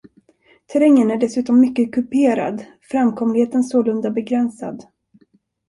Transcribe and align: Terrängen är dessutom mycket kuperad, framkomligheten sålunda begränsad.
Terrängen 0.65 1.11
är 1.11 1.17
dessutom 1.17 1.59
mycket 1.59 1.93
kuperad, 1.95 2.65
framkomligheten 2.81 3.63
sålunda 3.63 4.09
begränsad. 4.11 4.85